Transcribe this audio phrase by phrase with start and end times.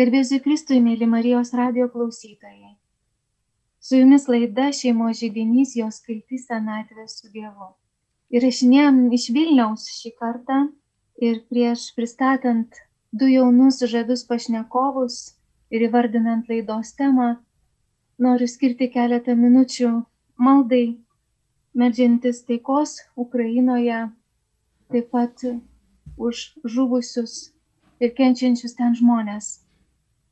[0.00, 2.70] Garbėsiu Kristui, mėly Marijos radio klausytojai.
[3.84, 7.68] Su jumis laida šeimos žydinys jos skaiti senatvė su Dievu.
[8.32, 10.62] Įrašinėjom iš Vilniaus šį kartą
[11.28, 12.80] ir prieš pristatant
[13.12, 15.20] du jaunus žavius pašnekovus
[15.68, 17.30] ir įvardinant laidos temą,
[18.16, 19.94] noriu skirti keletą minučių
[20.48, 20.84] maldai,
[21.76, 24.04] medžiantis taikos Ukrainoje,
[24.88, 25.50] taip pat
[26.16, 27.50] už žuvusius
[28.00, 29.58] ir kenčiančius ten žmonės.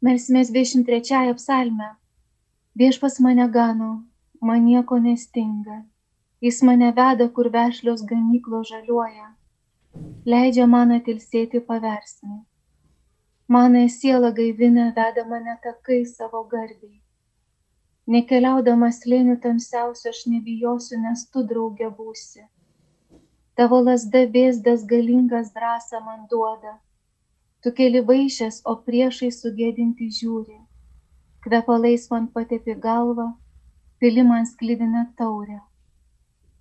[0.07, 1.87] Melsimės 23 psalmę.
[2.79, 3.89] Viešpas mane gano,
[4.41, 5.79] man nieko nestinga.
[6.41, 9.27] Jis mane veda, kur vešlios ganyklo žaliuoja.
[10.23, 12.39] Leidžia man atilsėti paversmi.
[13.49, 17.01] Mano siela gaivina veda mane takai savo garbiai.
[18.07, 22.47] Nekeliaudamas lėnių tamsiausio aš nebijosiu, nes tu draugė būsi.
[23.59, 26.79] Tavo lasda vėzdas galingas drąsą man duoda
[27.69, 30.55] Tu keli vaišės, o priešai sugėdinti žiūri.
[31.45, 33.27] Kvepalais man patepi galvą,
[34.01, 35.59] pili man sklydina taurę.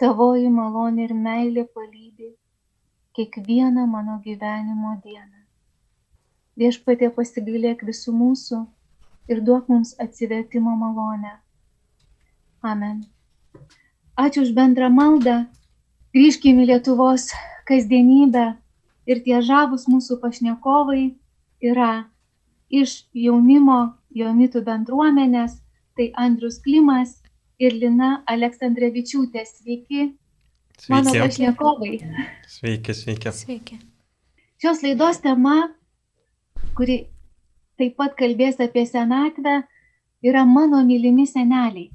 [0.03, 2.33] Tavoji malonė ir meilė palydė
[3.15, 5.39] kiekvieną mano gyvenimo dieną.
[6.59, 8.61] Viešpatė pasigailėk visų mūsų
[9.31, 11.37] ir duok mums atsivertimo malonę.
[12.73, 13.01] Amen.
[14.27, 15.39] Ačiū už bendrą maldą.
[16.11, 17.31] Grįžkime į Lietuvos
[17.63, 18.49] kasdienybę
[19.07, 21.03] ir tie žavūs mūsų pašnekovai
[21.63, 21.91] yra
[22.69, 23.79] iš jaunimo
[24.11, 25.57] jaunitų bendruomenės,
[25.95, 27.17] tai Andrius Klimas
[27.59, 29.45] ir Lina Aleksandrevičiūtė.
[29.47, 30.01] Sveiki,
[30.77, 30.91] sveiki.
[30.93, 31.93] mano pašnekovai.
[32.51, 33.33] Sveiki, sveiki.
[33.33, 33.79] Sveiki.
[34.61, 35.55] Šios laidos tema,
[36.77, 37.05] kuri
[37.77, 39.61] taip pat kalbės apie senatvę,
[40.25, 41.91] yra mano mylimi seneliai.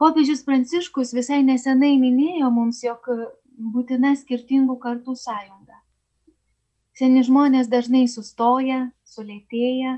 [0.00, 3.04] Popiežius Pranciškus visai nesenai minėjo mums, jog
[3.60, 5.59] būtina skirtingų kartų sąjunga.
[7.00, 9.92] Seni žmonės dažnai sustoja, sulėtėja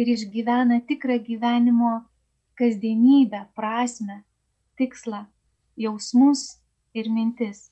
[0.00, 1.90] ir išgyvena tikrą gyvenimo
[2.56, 4.22] kasdienybę, prasme,
[4.80, 5.26] tikslą,
[5.76, 6.44] jausmus
[6.96, 7.66] ir mintis.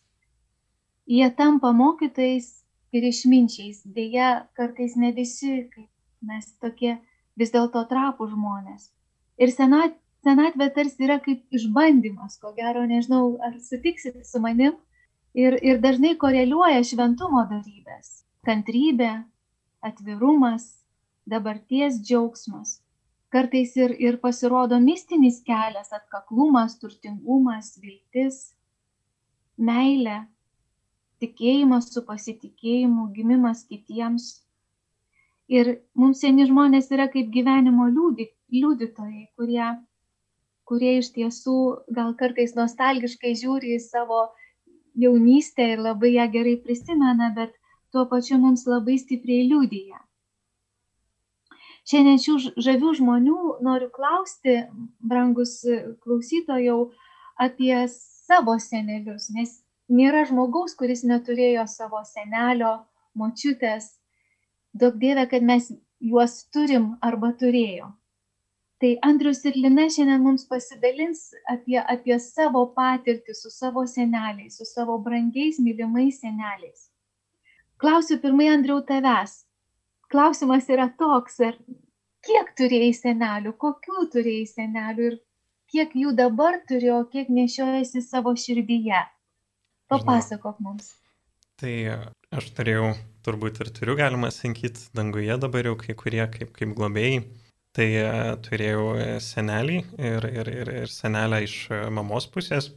[1.08, 2.50] Jie tampa mokytais
[2.92, 4.28] ir išminčiais, dėja
[4.60, 5.88] kartais ne visi, kaip
[6.28, 6.98] mes tokie
[7.40, 8.90] vis dėlto trapų žmonės.
[9.40, 9.96] Ir senat,
[10.28, 14.76] senatvė tarsi yra kaip išbandymas, ko gero, nežinau, ar sutiksit su manim,
[15.32, 19.12] ir, ir dažnai koreliuoja šventumo darybės kantrybė,
[19.84, 20.66] atvirumas,
[21.26, 22.80] dabarties džiaugsmas.
[23.34, 28.38] Kartais ir, ir pasirodo mistinis kelias, atkaklumas, turtingumas, viltis,
[29.58, 30.20] meilė,
[31.22, 34.30] tikėjimas su pasitikėjimu, gimimas kitiems.
[35.50, 39.68] Ir mums seni žmonės yra kaip gyvenimo liūdi, liūdytojai, kurie,
[40.66, 41.58] kurie iš tiesų
[41.98, 44.24] gal kartais nostalgiškai žiūri į savo
[44.96, 47.54] jaunystę ir labai ją gerai prisimena, bet
[47.96, 50.02] tuo pačiu mums labai stipriai liūdija.
[51.88, 52.34] Šiandien šių
[52.66, 54.56] žavių žmonių noriu klausti,
[55.00, 55.60] brangus
[56.04, 56.90] klausytojau,
[57.40, 59.52] apie savo senelius, nes
[59.88, 62.72] nėra žmogaus, kuris neturėjo savo senelio,
[63.16, 63.94] močiutės.
[64.76, 65.70] Daug dievė, kad mes
[66.02, 67.94] juos turim arba turėjom.
[68.82, 74.68] Tai Andrius ir Lina šiandien mums pasidalins apie, apie savo patirtį su savo seneliais, su
[74.68, 76.90] savo brangiais, mylimais seneliais.
[77.82, 79.42] Klausiu pirmai, Andriau, tavęs.
[80.08, 81.56] Klausimas yra toks, ar
[82.24, 85.16] kiek turėjai senelių, kokių turėjai senelių ir
[85.72, 89.02] kiek jų dabar turi, o kiek nešiojasi savo širdyje.
[89.92, 90.94] Papasakok mums.
[91.60, 91.74] Tai
[92.36, 92.94] aš turėjau,
[93.26, 97.20] turbūt ir turiu, galima sakyti, danguje dabar jau kai kurie kaip, kaip globėjai.
[97.76, 98.08] Tai e,
[98.46, 98.86] turėjau
[99.20, 101.56] senelį ir, ir, ir, ir senelę iš
[101.92, 102.70] mamos pusės,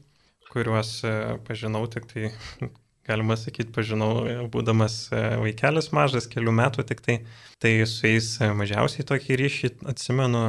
[0.51, 1.13] kuriuos e,
[1.47, 2.33] pažinau tik tai
[3.09, 7.15] galima sakyti, pažinau, e, būdamas e, vaikelis mažas, kelių metų tik tai,
[7.61, 10.43] tai su jais e, mažiausiai tokį ryšį atsimenu,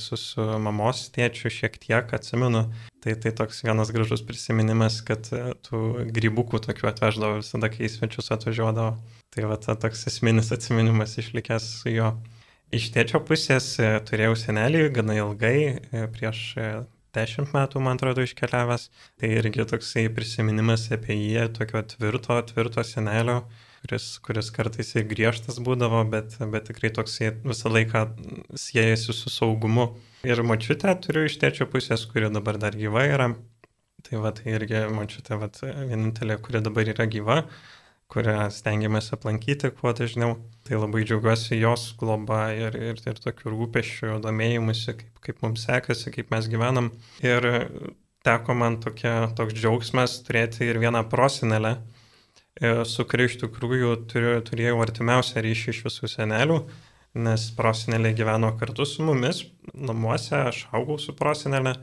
[0.00, 2.66] su, su mamos tėčiu šiek tiek atsimenu.
[3.04, 5.28] Tai, tai toks vienas gražus prisiminimas, kad
[5.68, 8.96] tų grybukų tokių atveždavo visada, kai į svečius atvažiuodavo.
[9.36, 12.16] Tai va, ta toks esminis atsiminimas išlikęs su juo.
[12.74, 13.76] Iš tėčio pusės
[14.08, 15.58] turėjau senelį gana ilgai,
[16.16, 16.40] prieš
[17.16, 18.88] dešimt metų, man atrodo, iškeliavęs.
[19.20, 23.40] Tai irgi toksai prisiminimas apie jį, tokio tvirto, tvirto senelio,
[23.82, 28.06] kuris, kuris kartais ir griežtas būdavo, bet, bet tikrai toksai visą laiką
[28.66, 29.90] siejasi su saugumu.
[30.26, 33.32] Ir močiutę turiu iš tėčio pusės, kuri dabar dar gyva yra.
[34.06, 35.50] Tai va, tai irgi močiutė, va,
[35.90, 37.40] vienintelė, kuri dabar yra gyva
[38.12, 40.36] kurią stengiamės aplankyti kuo dažniau.
[40.66, 46.12] Tai labai džiaugiuosi jos globa ir, ir, ir tokių rūpešių, domėjimusi, kaip, kaip mums sekasi,
[46.14, 46.90] kaip mes gyvenam.
[47.22, 47.46] Ir
[48.26, 51.76] teko man tokia, toks džiaugsmas turėti ir vieną prosinelę,
[52.58, 56.58] e, su kuria iš tikrųjų turiu, turėjau artimiausią ryšį iš visų senelių,
[57.26, 59.44] nes prosenelė gyveno kartu su mumis
[59.74, 61.76] namuose, aš augau su prosenelė.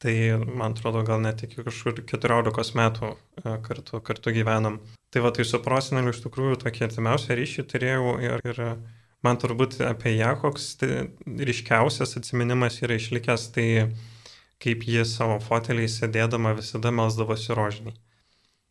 [0.00, 0.14] Tai
[0.46, 4.78] man atrodo, gal net iki kažkur 14 metų e, kartu, kartu gyvenam.
[5.12, 8.62] Tai va, tai su proseneliu iš tikrųjų tokį artimiausią ryšį turėjau ir, ir
[9.26, 10.92] man turbūt apie ją koks tai
[11.50, 13.66] ryškiausias atminimas yra išlikęs, tai
[14.60, 17.98] kaip ji savo foteliai sėdėdama visada melsdavosi rožiniai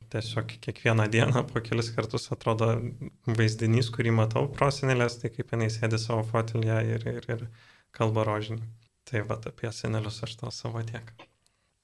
[0.09, 2.69] tiesiog kiekvieną dieną po kelis kartus atrodo
[3.39, 7.43] vaizdinys, kurį matau prosenelės, tai kaip jinai sėdi savo fotelėje ir, ir, ir
[7.95, 8.65] kalba rožinį.
[9.09, 11.09] Tai va apie senelius aš to savo tiek.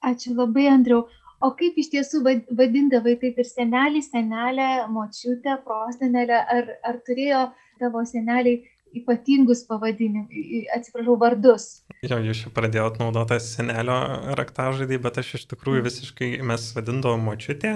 [0.06, 1.08] Ačiū labai, Andriau.
[1.44, 2.22] O kaip iš tiesų
[2.58, 7.42] vadindavai taip ir senelį, senelę, močiutę, prosenelę, ar, ar turėjo
[7.82, 8.62] tavo seneliai
[8.96, 10.32] ypatingus pavadinimus,
[10.78, 11.66] atsiprašau, vardus?
[12.06, 13.98] Jo, jūs jau pradėjote naudoti senelio
[14.40, 15.88] raktažodį, bet aš iš tikrųjų mm.
[15.90, 17.76] visiškai mes vadindavom močiutė,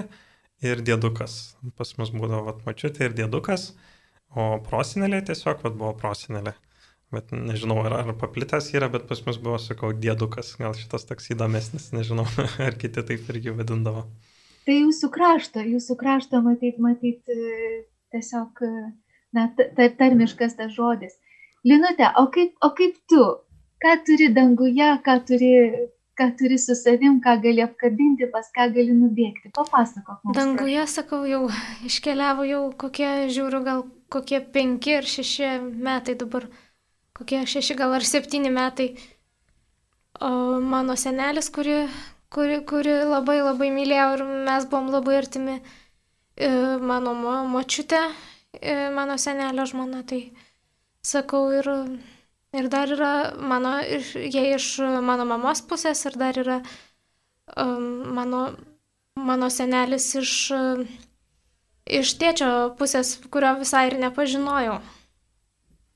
[0.64, 1.56] ir dėdukas.
[1.76, 3.72] Pas mus būdavo vat, mačiutė ir dėdukas,
[4.36, 6.54] o prosinelė tiesiog vat, buvo prosinelė.
[7.10, 10.52] Bet nežinau, ar, ar paplitęs yra, bet pas mus buvo, sakau, dėdukas.
[10.60, 12.26] Gal šitas toks įdomesnis, nežinau,
[12.66, 14.06] ar kiti taip irgi vadindavo.
[14.68, 17.24] Tai jūsų krašto, jūsų krašto matyt, matyt,
[18.14, 18.62] tiesiog,
[19.34, 19.48] na,
[19.98, 21.16] tarmiškas tas žodis.
[21.66, 23.24] Linute, o kaip, o kaip tu?
[23.80, 25.54] Ką turi danguje, ką turi
[26.20, 29.52] ką turi su savim, ką gali apkabinti, pas ką gali nubėgti.
[29.56, 30.36] Papasakok mums.
[30.36, 31.46] Danguje, sakau, jau
[31.88, 35.54] iškeliavo jau kokie, žiūriu, gal kokie penki ar šeši
[35.86, 36.44] metai dabar,
[37.20, 38.90] kokie šeši gal ar septyni metai.
[40.20, 41.84] O mano senelis, kuri,
[42.34, 45.60] kuri, kuri labai labai mylėjo ir mes buvom labai artimi,
[46.36, 46.50] e,
[46.92, 47.14] mano
[47.54, 48.00] močiutė,
[48.58, 50.24] e, mano senelio žmona, tai
[51.06, 51.70] sakau ir
[52.50, 53.76] Ir dar yra mano,
[54.34, 54.64] jie iš
[55.06, 56.56] mano mamos pusės ir dar yra
[57.54, 57.84] um,
[58.16, 58.40] mano,
[59.14, 60.32] mano senelis iš,
[62.00, 62.50] iš tėčio
[62.80, 64.80] pusės, kurio visai ir nepažinojau.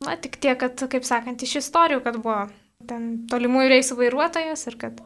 [0.04, 2.44] Na, tik tiek, kad, kaip sakant, iš istorijų, kad buvo
[2.88, 4.98] ten tolimųjų reisų vairuotojas ir kad,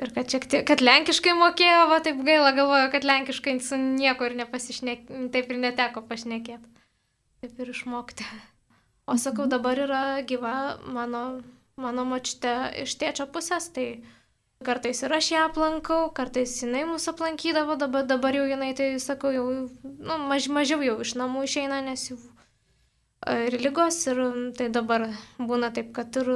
[0.00, 4.38] ir kad, tiek, kad lenkiškai mokėjo, va taip gaila galvoju, kad lenkiškai su nieko ir
[4.40, 6.64] nepasišnek, taip ir neteko pašnekėti.
[7.40, 8.26] Taip ir išmokti.
[9.10, 10.54] O sakau, dabar yra gyva
[10.86, 11.42] mano,
[11.80, 12.52] mano močiute
[12.84, 13.86] iš tėčio pusės, tai
[14.64, 19.32] kartais ir aš ją aplankau, kartais jinai mūsų aplankydavo, dabar, dabar jau jinai, tai sakau,
[19.34, 19.46] jau
[19.82, 22.20] nu, maž, mažiau jau iš namų išeina, nes jau
[23.28, 24.22] ir lygos, ir
[24.56, 26.30] tai dabar būna taip, kad ir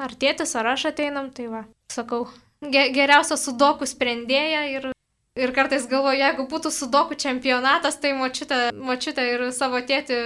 [0.00, 2.24] ar tėtis, ar aš ateinam, tai va, sakau,
[2.62, 4.92] ge, geriausia sudokų sprendėja ir
[5.32, 10.18] Ir kartais galvoju, jeigu būtų sudokų čempionatas, tai močiutė, močiutė ir savo tėtį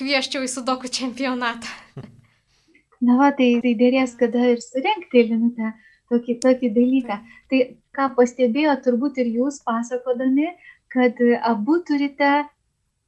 [0.00, 1.68] kvieščiau į sudokų čempionatą.
[3.04, 5.74] Na, va, tai, tai dėrės kada ir surenkti, Linutė,
[6.08, 7.18] tokį, tokį dalyką.
[7.52, 7.60] Tai
[7.98, 10.48] ką pastebėjo turbūt ir jūs pasakodami,
[10.96, 11.20] kad
[11.52, 12.32] abu turite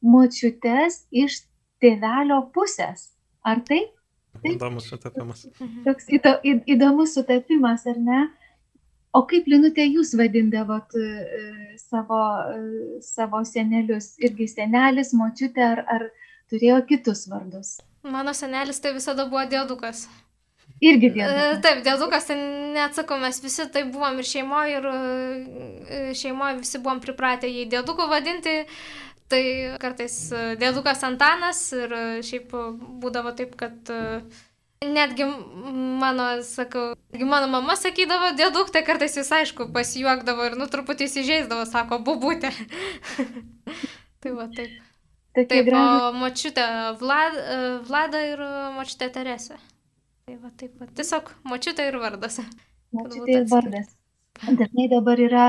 [0.05, 1.41] močiutes iš
[1.85, 3.13] tėvelio pusės.
[3.45, 3.93] Ar taip?
[4.41, 4.57] taip?
[4.57, 5.45] Įdomus sutapimas.
[5.85, 8.25] Toks įdo, įdomus sutapimas, ar ne?
[9.15, 11.49] O kaip Linutė jūs vadindavot uh,
[11.79, 12.21] savo,
[12.51, 14.17] uh, savo senelius?
[14.19, 16.09] Irgi senelis, močiutė ar, ar,
[16.51, 17.79] turėjo kitus vardus.
[18.05, 20.05] Mano senelis tai visada buvo dėdukas.
[20.83, 21.55] Irgi dėdukas.
[21.55, 22.37] E, taip, dėdukas, tai
[22.75, 28.09] neatsakau, mes visi taip buvom ir šeimoje, ir e, šeimoje visi buvom pripratę jį dėduku
[28.11, 28.57] vadinti.
[29.33, 29.43] Tai
[29.81, 31.95] kartais e, dėdukas Antanas ir
[32.27, 32.53] šiaip
[33.03, 33.93] būdavo taip, kad
[34.85, 35.25] netgi
[36.01, 41.65] mano, sakau, mano mama sakydavo dėduk, tai kartais jis aišku pasijuokdavo ir nu truputį įsižeisdavo,
[41.71, 42.53] sako, bubutė.
[44.21, 44.81] tai va taip.
[45.35, 46.03] Tokie taip, gražus.
[46.07, 46.65] o močiutė
[47.01, 48.43] Vlad, e, Vlada ir
[48.77, 49.57] močiutė Teresė.
[50.29, 50.93] Tai va, taip pat.
[50.95, 52.39] Tiesiog močiutė ir vardas.
[52.95, 53.91] Močiutė ir vardas.
[54.45, 55.49] Dažnai dabar yra,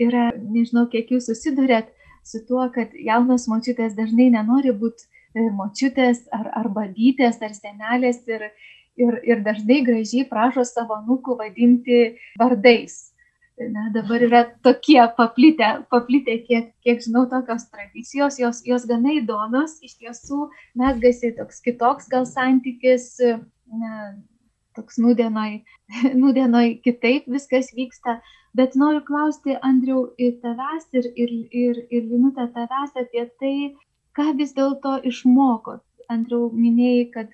[0.00, 1.92] yra, nežinau, kiek jūs susidurėt
[2.26, 8.22] su tuo, kad jaunos močiutės dažnai nenori būti e, močiutės ar, ar babytės ar senelės
[8.30, 8.48] ir,
[8.98, 12.00] ir, ir dažnai gražiai prašo savo nukų vadinti
[12.40, 13.04] vardais.
[13.56, 19.78] Na, dabar yra tokie paplitę, paplitę kiek, kiek žinau, tokios tradicijos, jos, jos gana įdomios,
[19.86, 23.14] iš tiesų mesgasi toks kitoks gal santykis,
[23.72, 23.94] na,
[24.76, 25.60] toks nudienoj,
[26.22, 28.18] nudienoj kitaip viskas vyksta,
[28.56, 33.56] bet noriu klausti, Andriau, ir tavęs, ir, ir, ir, ir Linutė tavęs apie tai,
[34.16, 35.82] ką vis dėlto išmokot.
[36.12, 37.32] Andriau, minėjai, kad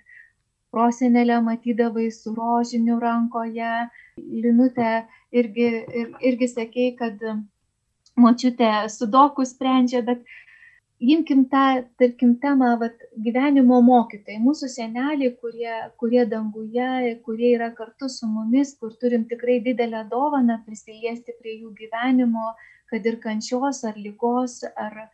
[0.73, 3.73] prosenelę matydavai su rožiniu rankoje,
[4.19, 4.93] Linutė
[5.33, 5.69] irgi,
[6.03, 7.21] ir, irgi sakei, kad
[8.17, 10.25] močiutė sudoku sprendžia, bet
[11.03, 18.09] imkim tą, tarkim, temą vat, gyvenimo mokytojai, mūsų seneliai, kurie, kurie danguje, kurie yra kartu
[18.13, 22.53] su mumis, kur turim tikrai didelę dovaną prisiliesti prie jų gyvenimo,
[22.93, 25.09] kad ir kančios ar lygos, ar,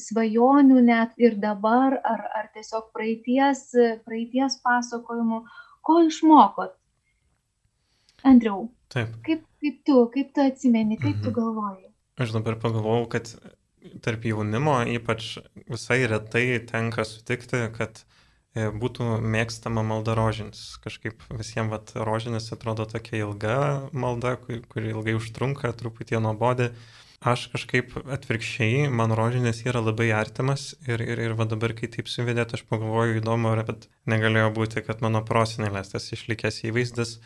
[0.00, 3.68] svajonių net ir dabar, ar, ar tiesiog praeities,
[4.06, 5.42] praeities pasakojimų,
[5.84, 6.72] ko išmokot?
[8.26, 9.12] Andriau, Taip.
[9.24, 11.24] Kaip, kaip tu, kaip tu atsimeni, kaip mhm.
[11.24, 11.88] tu galvoji?
[12.18, 13.30] Aš dabar pagalvojau, kad
[14.04, 18.02] tarp jaunimo ypač visai retai tenka sutikti, kad
[18.54, 20.78] e, būtų mėgstama malda rožinis.
[20.84, 23.58] Kažkaip visiems vat, rožinis atrodo tokia ilga
[23.92, 26.72] malda, kuri, kuri ilgai užtrunka, truputį nuobodė.
[27.18, 32.06] Aš kažkaip atvirkščiai, man rožinės yra labai artimas ir, ir, ir va dabar, kai taip
[32.06, 37.16] suvedėt, aš pagalvoju įdomu, bet negalėjo būti, kad mano prosinėlės tas išlikęs įvaizdis,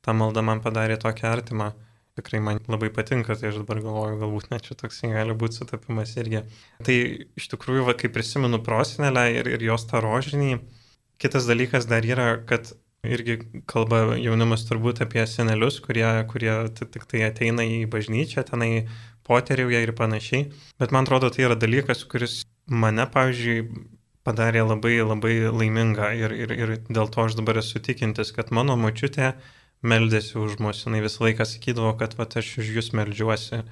[0.00, 1.74] ta malda man padarė tokią artimą
[2.18, 6.12] tikrai man labai patinka, tai aš dabar galvoju, galbūt net čia toks gali būti sutapimas
[6.20, 6.44] irgi.
[6.84, 6.96] Tai
[7.40, 10.58] iš tikrųjų, va, kai prisimenu prosinelę ir, ir jos tą rožinį,
[11.22, 17.24] kitas dalykas dar yra, kad irgi kalba jaunimas turbūt apie senelius, kurie, kurie tik tai
[17.26, 18.86] ateina į bažnyčią, tenai
[19.26, 20.46] poteriauja ir panašiai.
[20.78, 23.66] Bet man atrodo, tai yra dalykas, kuris mane, pavyzdžiui,
[24.26, 28.76] padarė labai labai laimingą ir, ir, ir dėl to aš dabar esu tikintis, kad mano
[28.78, 29.32] mačiutė
[29.82, 33.62] meldėsi už mus, jinai visą laiką sakydavo, kad va, aš už jūs meldžiuosi,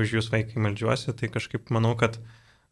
[0.00, 2.18] už jūs vaikai meldžiuosi, tai kažkaip manau, kad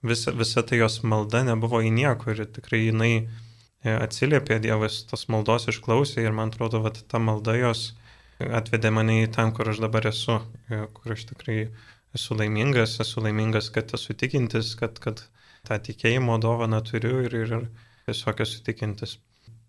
[0.03, 5.27] visa, visa tai jos malda nebuvo į niekur ir tikrai jinai e, atsiliepė, Dievas tos
[5.29, 6.25] maldos išklausė.
[6.25, 7.93] Ir man atrodo, kad ta malda jos
[8.39, 10.41] atvedė mane į ten, kur aš dabar esu,
[10.71, 11.61] e, kur aš tikrai
[12.17, 15.27] esu laimingas, esu laimingas, kad esu tikintis, kad, kad
[15.69, 17.69] tą tikėjimo dovaną turiu ir, ir, ir
[18.09, 19.19] tiesiog esu tikintis.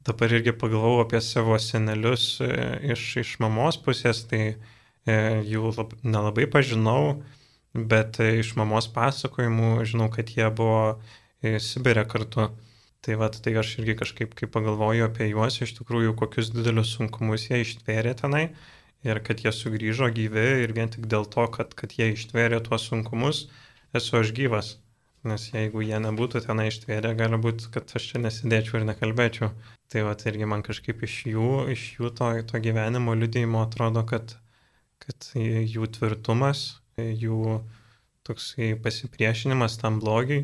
[0.09, 2.47] Dabar irgi pagalvojau apie savo senelius e,
[2.93, 7.19] iš, iš mamos pusės, tai e, jų lab, nelabai pažinau,
[7.91, 10.97] bet e, iš mamos pasakojimų žinau, kad jie buvo
[11.39, 12.49] Sibirė kartu.
[13.05, 17.45] Tai va, tai aš irgi kažkaip, kai pagalvoju apie juos, iš tikrųjų, kokius didelius sunkumus
[17.51, 18.47] jie ištvėrė tenai
[19.07, 22.89] ir kad jie sugrįžo gyvi ir vien tik dėl to, kad, kad jie ištvėrė tuos
[22.89, 23.45] sunkumus,
[23.95, 24.77] esu aš gyvas.
[25.29, 29.53] Nes jeigu jie nebūtų tenai ištvėrę, gali būti, kad aš čia nesidėčiau ir nekalbėčiau.
[29.89, 34.35] Tai va, irgi man kažkaip iš jų, iš jų to, to gyvenimo liudėjimo atrodo, kad,
[35.01, 36.61] kad jų tvirtumas,
[37.01, 37.57] jų
[38.27, 40.43] toksai pasipriešinimas tam blogiui,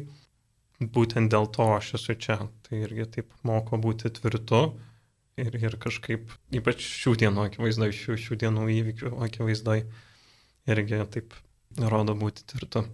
[0.82, 2.40] būtent dėl to aš esu čia.
[2.66, 4.64] Tai irgi taip moko būti tvirtu
[5.38, 9.86] ir, ir kažkaip, ypač šių dienų akivaizdoj, šių, šių dienų įvykių akivaizdoj,
[10.74, 11.38] irgi taip
[11.94, 12.88] rodo būti tvirtu.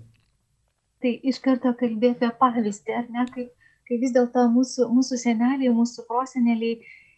[1.01, 3.60] Tai iš karto kalbėti apie pavyzdį, ar ne, kaip
[3.91, 6.77] kai vis dėlto mūsų, mūsų seneliai, mūsų proseneliai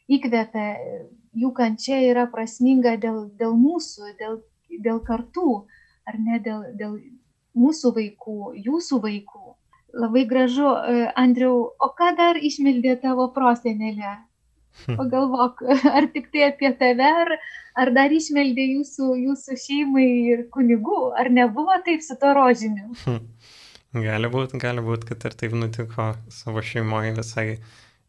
[0.09, 0.65] įkvepia,
[1.37, 4.39] jų kančia yra prasminga dėl, dėl mūsų, dėl,
[4.81, 5.61] dėl kartų,
[6.09, 6.97] ar ne dėl, dėl
[7.53, 9.53] mūsų vaikų, jūsų vaikų.
[9.93, 14.15] Labai gražu, e, Andriau, o ką dar išmeldė tavo prosenelė?
[14.87, 14.97] Hm.
[14.97, 15.61] Pagalvok,
[15.97, 17.35] ar tik tai apie tave, ar,
[17.77, 22.89] ar dar išmeldė jūsų, jūsų šeimai ir kunigų, ar nebuvo taip su to rožiniu?
[23.93, 27.47] Gali būti, gali būti, kad ir taip nutiko savo šeimoje visai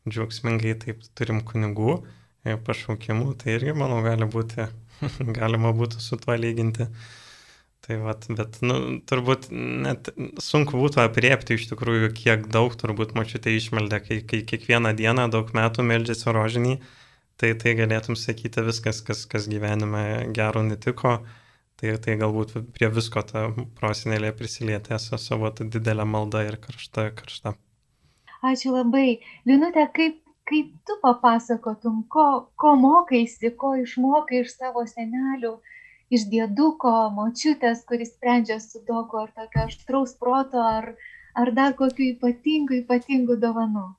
[0.08, 4.64] džiaugsmingai, taip turim kunigų e, pašaukimų, tai irgi, manau, gali būti,
[5.38, 6.88] galima būtų su tuo lyginti.
[7.84, 10.08] Tai vat, bet, nu, turbūt net
[10.40, 15.52] sunku būtų apriepti iš tikrųjų, kiek daug turbūt mačiute išmeldė, kai, kai kiekvieną dieną daug
[15.52, 16.78] metų meldžiasi rožinį,
[17.36, 21.18] tai tai galėtum sakyti viskas, kas, kas gyvenime gero nutiko
[21.84, 23.40] Tai, tai galbūt prie visko ta
[23.76, 27.50] prosinėlė prisilietė su savo didelę maldą ir karšta, karšta.
[28.40, 29.18] Ačiū labai.
[29.44, 30.14] Linutė, kaip,
[30.48, 32.24] kaip tu papasakotum, ko,
[32.56, 35.50] ko mokaisi, ko išmokai iš savo senelių,
[36.08, 40.94] iš dėduko, močiutės, kuris sprendžia su dogu, ar tokio aštraus proto, ar,
[41.36, 43.90] ar dar kokiu ypatingu, ypatingu dovanu?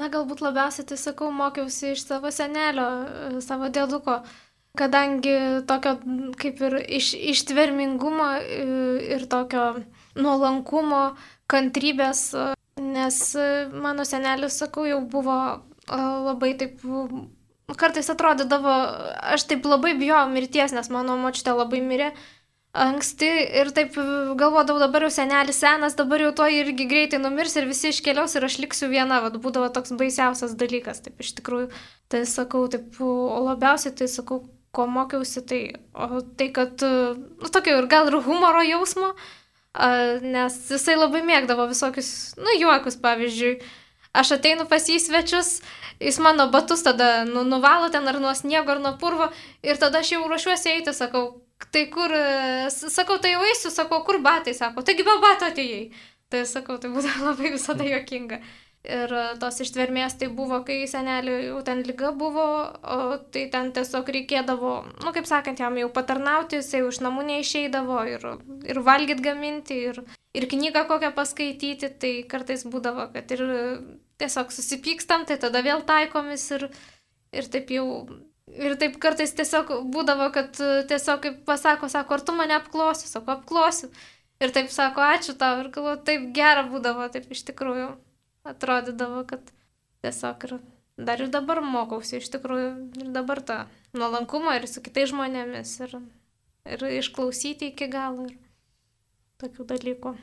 [0.00, 2.88] Na, galbūt labiausiai tai sakau, mokiausi iš savo senelio,
[3.44, 4.22] savo dėduko
[4.78, 5.34] kadangi
[5.68, 5.98] tokio
[6.40, 8.28] kaip ir iš, ištvermingumo
[9.16, 9.66] ir tokio
[10.16, 11.04] nuolankumo,
[11.52, 12.30] kantrybės,
[12.80, 13.20] nes
[13.72, 15.38] mano senelis, sakau, jau buvo
[15.88, 16.80] labai taip,
[17.76, 18.76] kartais atrodydavo,
[19.34, 22.12] aš taip labai bijojau mirties, nes mano močiutė labai mirė
[22.72, 23.28] anksti
[23.60, 23.96] ir taip
[24.40, 28.46] galvodavau, dabar jau senelis senas, dabar jau to irgi greitai numirs ir visi iškeliaus ir
[28.48, 31.68] aš liksiu viena, vad būdavo toks baisiausias dalykas, taip iš tikrųjų,
[32.08, 34.40] tai sakau, taip, o labiausiai tai sakau,
[34.72, 35.60] ko mokiausi, tai,
[35.92, 39.12] o, tai kad, nu, tokio ir gal ir humoro jausmo,
[40.24, 43.60] nes jisai labai mėgdavo visokius, nu, juokus, pavyzdžiui.
[44.12, 45.62] Aš ateinu pas jį svečius,
[46.00, 49.30] jis mano batus tada nu, nuvalo ten ar nuo sniego, ar nuo purvo
[49.64, 51.40] ir tada aš jau ruošiuosi eiti, sakau,
[51.72, 52.12] tai kur,
[52.68, 55.86] sakau, tai jau eisiu, sakau, kur batai, sako, taigi be bato atėjai.
[56.32, 58.40] Tai sakau, tai būtų labai visada juokinga.
[58.82, 62.46] Ir tos ištvermės tai buvo, kai senelį jau ten lyga buvo,
[62.82, 62.96] o
[63.30, 64.72] tai ten tiesiog reikėdavo,
[65.04, 68.26] nu kaip sakant, jam jau patarnauti, jisai už namų neišeidavo ir,
[68.66, 70.02] ir valgyt gaminti, ir,
[70.34, 73.46] ir knygą kokią paskaityti, tai kartais būdavo, kad ir
[74.18, 76.66] tiesiog susipykstam, tai tada vėl taikomis ir,
[77.30, 77.86] ir taip jau
[78.52, 80.58] Ir taip kartais tiesiog būdavo, kad
[80.90, 83.88] tiesiog kaip pasako, sako, ar tu mane apklosiu, sako, apklosiu.
[84.42, 85.62] Ir taip sako, ačiū tau.
[85.62, 87.86] Ir galvoju, taip gera būdavo, taip iš tikrųjų
[88.48, 89.52] atrodydavo, kad
[90.02, 90.56] tiesiog ir
[90.96, 92.72] dar ir dabar mokausi iš tikrųjų
[93.02, 93.58] ir dabar tą
[93.96, 95.96] nuolankumą ir su kitais žmonėmis ir,
[96.76, 98.36] ir išklausyti iki galo ir
[99.42, 100.14] tokių dalykų.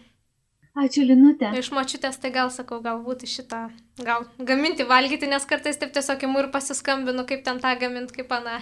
[0.79, 1.49] Ačiū, Linutė.
[1.59, 3.65] Iš močiutės tai gal sakau, galbūt šitą,
[4.05, 8.31] gal gaminti, valgyti, nes kartais taip tiesiog imu ir pasiskambinu, kaip ten tą gaminti, kaip
[8.37, 8.59] ana.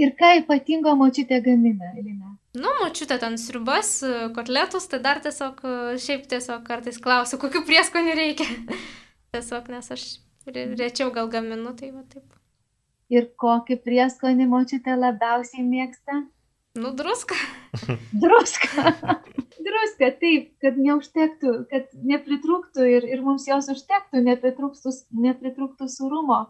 [0.00, 2.32] Ir ką ypatingo močiutė gamina, Elina?
[2.54, 3.96] Nu, močiutė ten sriubas,
[4.36, 5.58] kotletus, tai dar tiesiog,
[5.98, 8.46] šiaip tiesiog kartais klausiu, kokiu prieskoniu reikia.
[9.34, 10.04] tiesiog, nes aš
[10.46, 12.28] rečiau gal gaminu, tai va taip.
[13.12, 16.22] Ir kokį prieskonį močiutė labiausiai mėgsta?
[16.78, 17.36] Nu, druska.
[18.24, 18.94] druska.
[19.66, 24.94] druska, taip, kad neužtektų, kad nepritrūktų ir, ir mums jos užtektų, nepritrūktų,
[25.26, 26.44] nepritrūktų surumo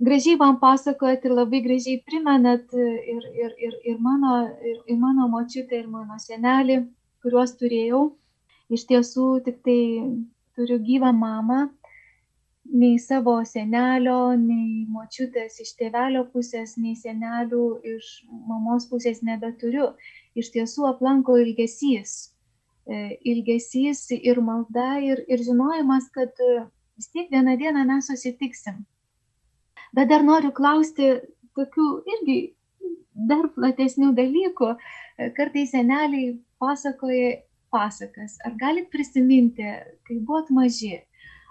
[0.00, 4.36] gražiai man pasakojat ir labai gražiai primenat ir, ir, ir, ir, mano,
[4.70, 6.80] ir, ir mano močiutę, ir mano senelį,
[7.22, 8.06] kuriuos turėjau.
[8.70, 9.80] Iš tiesų tik tai
[10.56, 11.60] turiu gyvą mamą,
[12.70, 17.64] nei savo senelio, nei močiutės iš tėvelio pusės, nei senelių
[17.96, 19.90] iš mamos pusės nebeturiu.
[20.38, 22.30] Iš tiesų aplanko ilgesys.
[22.86, 26.32] E, ilgesys ir malda ir, ir žinojimas, kad
[26.96, 28.84] vis tiek vieną dieną mes susitiksim
[29.96, 31.12] Bet dar noriu klausti
[31.58, 32.38] tokių irgi
[33.30, 34.74] dar platesnių dalykų.
[35.36, 38.36] Kartais seneliai pasakoja pasakas.
[38.44, 39.66] Ar galit prisiminti,
[40.06, 40.96] kai buvot maži,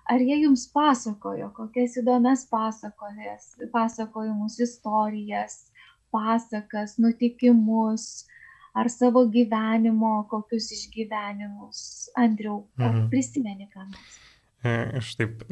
[0.09, 5.69] ar jie jums pasakojo kokias įdomias pasakojas, pasakojimus, istorijas,
[6.13, 8.25] pasakas, nutikimus,
[8.73, 12.09] ar savo gyvenimo kokius išgyvenimus.
[12.17, 13.07] Andriau, ar mhm.
[13.13, 14.17] prisimeni ką nors?
[14.59, 15.43] E, aš taip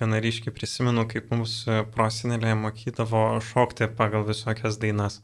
[0.00, 5.18] gana ryškiai prisimenu, kaip mums e, prosinelė mokydavo šokti pagal visokias dainas.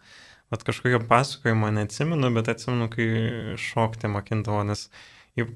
[0.53, 3.07] Vat kažkokio pasakojimo neatsimenu, bet atsimenu, kai
[3.59, 4.85] šokti mokindavo, nes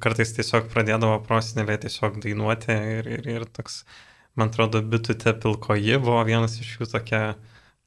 [0.01, 3.83] kartais tiesiog pradėdavo prosinelė tiesiog dainuoti ir, ir, ir toks,
[4.41, 7.23] man atrodo, bitutė pilkoji buvo vienas iš jų tokia,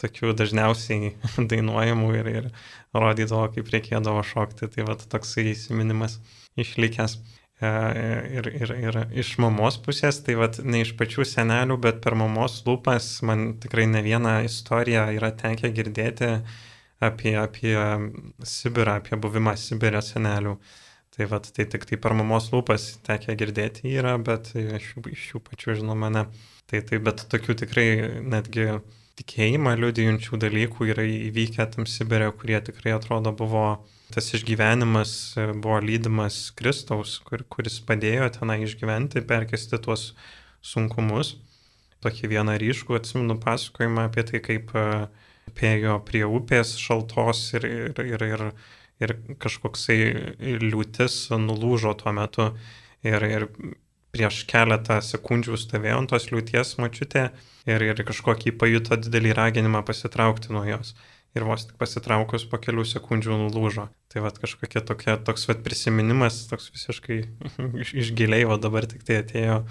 [0.02, 1.16] tokių dažniausiai
[1.52, 2.52] dainuojamų ir, ir
[2.94, 4.70] rodydavo, kaip reikėdavo šokti.
[4.70, 6.20] Tai va toksai įsiminimas
[6.62, 7.18] išlikęs.
[7.64, 7.70] E,
[8.38, 12.58] ir, ir, ir iš mamos pusės, tai vad ne iš pačių senelių, bet per mamos
[12.68, 16.32] lūpas man tikrai ne vieną istoriją yra tekę girdėti
[17.08, 17.76] apie, apie
[18.56, 20.58] Sibirą, apie buvimą Sibirė senelių.
[21.14, 25.44] Tai vad tai tik tai per mamos lūpas tekę girdėti yra, bet iš iš jų
[25.48, 26.26] pačių žinoma ne.
[26.68, 27.88] Tai tai, bet tokių tikrai
[28.34, 28.72] netgi
[29.20, 33.66] tikėjimą liudijančių dalykų yra įvykę tam Sibirė, kurie tikrai atrodo buvo
[34.14, 40.12] tas išgyvenimas buvo lydimas Kristaus, kur, kuris padėjo tenai išgyventi, perkesti tuos
[40.62, 41.36] sunkumus.
[42.04, 44.86] Tokį vieną ryškų atsimenu pasakojimą apie tai, kaip e,
[45.58, 48.44] pėjo prie upės šaltos ir, ir, ir, ir,
[49.04, 50.00] ir kažkoksai
[50.66, 52.50] liūtis nulūžo tuo metu.
[53.08, 53.48] Ir, ir
[54.14, 57.32] prieš keletą sekundžių stovėjo ant tos liūties mačiutė
[57.66, 60.94] ir, ir kažkokį pajuto didelį raginimą pasitraukti nuo jos
[61.34, 63.88] ir vos tik pasitraukus po kelių sekundžių nulūžo.
[64.14, 67.20] Tai vad kažkokia tokia, toks vad prisiminimas, toks visiškai
[67.82, 69.64] iš, iš giliai, o dabar tik tai atėjo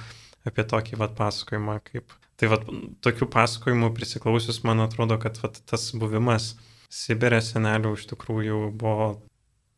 [0.49, 2.19] apie tokį vad pasakojimą, kaip.
[2.41, 2.67] Tai vad
[3.07, 6.57] tokių pasakojimų prisiklausius, man atrodo, kad vat, tas buvimas
[6.93, 9.07] Sibirė senelių iš tikrųjų buvo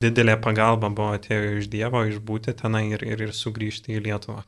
[0.03, 4.42] didelė pagalba, buvo atėjo iš Dievo išbūti tenai ir, ir, ir sugrįžti į Lietuvą.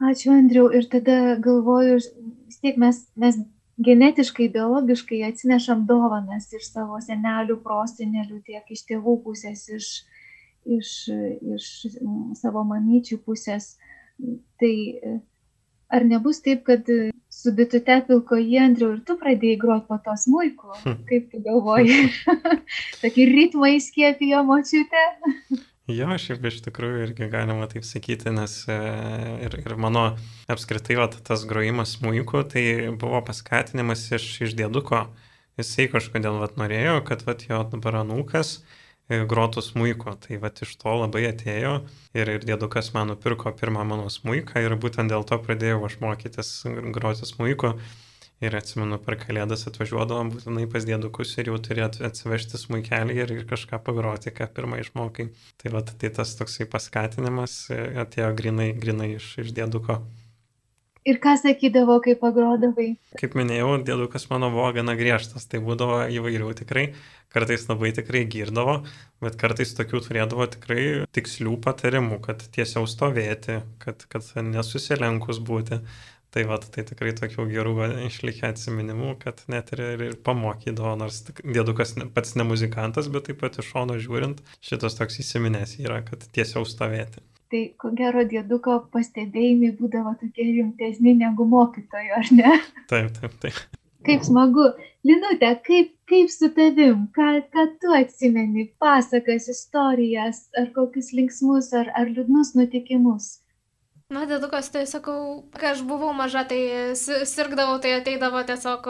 [0.00, 0.68] Ačiū, Andriu.
[0.72, 1.98] Ir tada galvoju,
[2.48, 3.36] vis tiek mes, mes
[3.84, 9.90] genetiškai, biologiškai atsinešam dovanas iš savo senelių, prosenelių, tiek iš tėvų pusės, iš,
[10.64, 10.94] iš,
[11.56, 11.68] iš
[12.40, 13.74] savo mamyčių pusės.
[14.60, 14.74] Tai
[15.90, 16.88] ar nebus taip, kad
[17.30, 20.72] su bitute pilkoje, Andriu, ir tu pradėjai groti po tos muiku?
[20.82, 21.02] Hm.
[21.10, 22.00] Kaip tu galvoji?
[23.02, 25.04] Tokį ritmą įskėpijo močiutę?
[25.90, 28.76] Jo, šiaip iš tikrųjų irgi galima taip sakyti, nes e,
[29.46, 30.04] ir, ir mano
[30.50, 35.06] apskritai va, tas grojimas muiku, tai buvo paskatinimas iš, iš dėduko.
[35.58, 40.14] Jisai kažkodėl vat, norėjo, kad vat, jo dabar anūkas e, grotų smuiko.
[40.22, 41.74] Tai vat, iš to labai atėjo
[42.14, 46.54] ir, ir dėdukas man nupirko pirmą mano smuiką ir būtent dėl to pradėjau aš mokytis
[46.94, 47.74] groti smuiko.
[48.40, 53.82] Ir atsimenu, per kalėdas atvažiuodavom būtinai pas dėdukus ir jau turėtų atsivežti smūkelį ir, kažką
[53.84, 55.26] pagroti, ką pirmą išmokai.
[55.60, 59.98] Tai va, tai tas toksai paskatinimas e, atėjo grinai, grinai iš, iš dėduko.
[61.08, 62.90] Ir ką sakydavo, kai pagrodavai?
[63.16, 66.90] Kaip minėjau, dėdukas mano buvo gana griežtas, tai būdavo įvairių tikrai,
[67.32, 68.82] kartais labai tikrai girdavo,
[69.24, 70.82] bet kartais tokių turėdavo tikrai
[71.16, 75.80] tikslių patarimų, kad tiesiau stovėti, kad, kad nesusilenkus būti.
[76.30, 77.72] Tai va, tai tikrai tokių gerų
[78.06, 83.40] išlikę atsiminimų, kad net ir, ir, ir pamokydavo, nors dėdukas pats ne muzikantas, bet taip
[83.42, 88.76] pat iš šono žiūrint, šitas toks įsiminęs yra, kad tiesiau stovėti tai ko gero dėduko
[88.94, 92.52] pastebėjimai būdavo tokie rimtesni negu mokytojo, ar ne?
[92.92, 93.58] Taip, taip, taip.
[94.06, 94.70] Kaip smagu.
[95.04, 101.90] Linute, kaip, kaip su tavim, ką, ką tu atsimeni, pasakas, istorijas, ar kokius linksmus, ar,
[101.98, 103.30] ar liūdnus nutikimus?
[104.10, 108.88] Na, dėdukas, tai sakau, kai aš buvau maža, tai sirgdavau, tai ateidavo tiesiog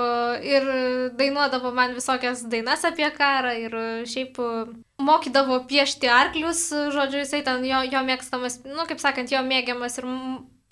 [0.48, 0.68] ir
[1.18, 3.76] dainuodavo man visokias dainas apie karą ir
[4.08, 4.40] šiaip
[5.04, 6.62] mokydavo piešti arklius,
[6.96, 10.08] žodžiu, jisai ten jo, jo mėgstamas, nu, kaip sakant, jo mėgiamas ir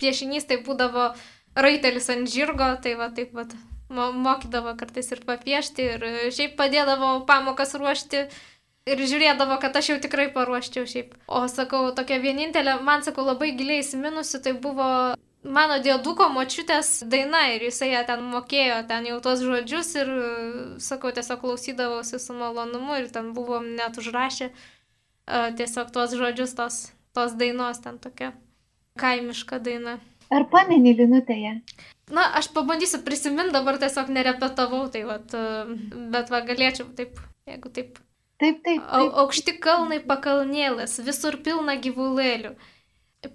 [0.01, 1.11] piešinys tai būdavo
[1.53, 3.53] raitelis ant žirgo, tai va taip pat
[3.93, 8.25] mokydavo kartais ir papiešti ir šiaip padėdavo pamokas ruošti
[8.89, 11.15] ir žiūrėdavo, kad aš jau tikrai paruoščiau šiaip.
[11.27, 14.89] O sakau, tokia vienintelė, man sakau, labai giliai įsiminusi, tai buvo
[15.43, 20.11] mano dėduko močiutės daina ir jisai ją ten mokėjo, ten jau tos žodžius ir,
[20.83, 24.59] sakau, tiesiog klausydavosi su malonumu ir ten buvom net užrašę uh,
[25.29, 26.77] tiesiog tuos žodžius tos,
[27.13, 28.33] tos dainos, ten tokia
[28.99, 29.99] kaimiška daina.
[30.33, 31.59] Ar pameni Linutėje?
[32.13, 35.33] Na, aš pabandysiu prisiminti, dabar tiesiog nerepetavau, tai vat,
[36.13, 37.99] bet va galėčiau taip, jeigu taip
[38.39, 38.83] Taip, taip.
[38.87, 39.15] taip.
[39.21, 42.53] Aukšti kalnai pakalnėlės, visur pilna gyvulėlių.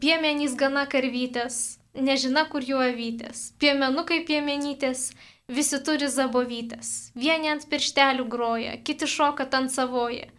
[0.00, 3.50] Piemenys gana karvytės, nežina, kur jų avytės.
[3.60, 5.10] Piemenukai piemenytės,
[5.48, 6.94] visi turi zabovytės.
[7.14, 10.30] Vieni ant pirštelių groja, kiti šoka ant savoje.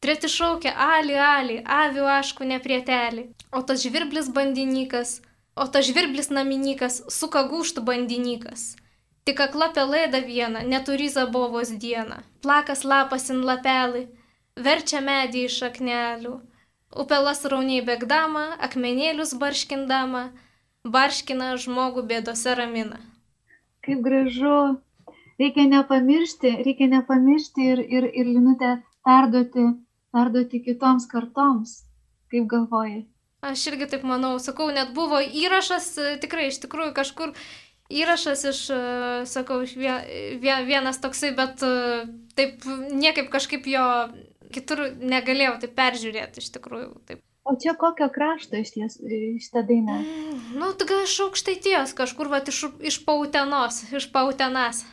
[0.00, 3.28] Treti šaukia, ali, ali, avių ašku neprietelį.
[3.52, 5.20] O tas žvirblis bandinykas,
[5.56, 8.74] o tas žvirblis naminykas, suka gūštų bandinykas.
[9.24, 12.18] Tik akla pelėda viena, neturi zabovos dieną.
[12.44, 14.02] Plakas lapas in lapelį,
[14.66, 16.34] verčia medį iš aknelių.
[17.04, 20.26] Upelas rauniai bėgdama, akmenėlius barškindama,
[20.96, 23.00] barškina žmogų bėdose ramina.
[23.86, 24.58] Kaip gražu.
[25.40, 28.76] Reikia nepamiršti, reikia nepamiršti ir, ir, ir linutę
[29.08, 29.64] perduoti,
[30.14, 31.80] perduoti kitoms kartoms.
[32.30, 33.02] Kaip galvoji?
[33.44, 35.88] Aš irgi taip manau, sakau, net buvo įrašas,
[36.22, 37.34] tikrai iš tikrųjų kažkur
[38.00, 38.78] įrašas iš, e,
[39.30, 42.04] sakau, iš vienas toksai, bet e,
[42.38, 43.84] taip niekaip kažkaip jo
[44.54, 46.90] kitur negalėjau taip peržiūrėti iš tikrųjų.
[47.08, 47.22] Taip.
[47.44, 48.96] O čia kokio krašto iš ties
[49.44, 49.98] šitą dainą?
[50.00, 54.84] Mm, nu, tai iš aukštaities, kažkur va iš, iš pautenos, iš pautenas.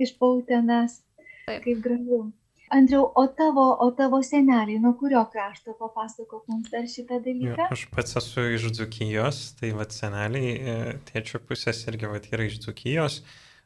[0.00, 0.98] Iš pautenas.
[1.46, 1.62] Taip.
[1.62, 2.24] Kaip gražu.
[2.70, 7.56] Andriau, o tavo, o tavo seneliai, nuo kurio krašto papasakok mums dar šitą dalyką?
[7.58, 12.46] Ja, aš pats esu iš Dzukijos, tai vad seneliai, e, tėčio pusės irgi vad yra
[12.46, 13.16] iš Dzukijos,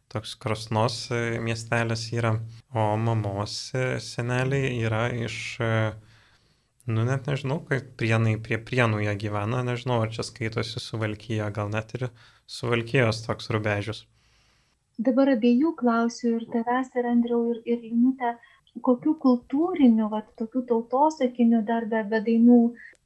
[0.08, 2.32] toks Krosnos e, miestelis yra,
[2.72, 5.36] o mamos e, seneliai yra iš,
[6.88, 11.52] nu net nežinau, kaip prienai prie prienų jie gyvena, nežinau, ar čia skaitosi su Valkyja,
[11.52, 12.08] gal net ir
[12.48, 14.06] su Valkyjos toks rubežius.
[14.96, 18.36] Dabar abiejų klausiu ir tavęs, ir Andriau, ir, ir Linutę
[18.82, 22.60] kokių kultūrinių, vat, tokių tautosakinių dar be, be dainų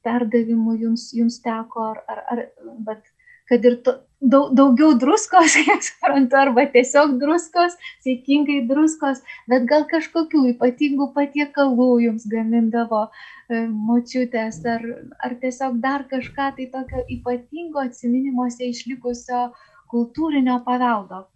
[0.06, 2.44] perdavimų jums, jums teko, ar, ar, ar
[2.86, 3.02] bet,
[3.50, 7.76] kad ir to, daug, daugiau druskos, kaip suprantu, arba tiesiog druskos,
[8.06, 14.84] sėkmingai druskos, bet gal kažkokių ypatingų patiekalų jums gamindavo e, močiutės, ar,
[15.24, 19.48] ar tiesiog dar kažką tai tokio ypatingo atsiminimuose išlikusio
[19.92, 21.26] kultūrinio paveldo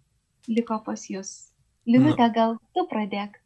[0.47, 1.33] liko pas jūs.
[1.87, 3.42] Linutė, gal tu pradėk?